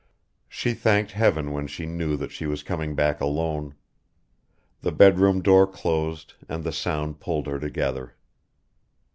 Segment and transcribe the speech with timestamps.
[0.49, 3.75] She thanked heaven when she knew that she was coming back alone.
[4.79, 8.15] The bedroom door closed and the sound pulled her together.